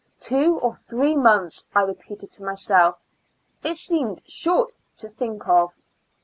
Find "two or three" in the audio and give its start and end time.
0.19-1.15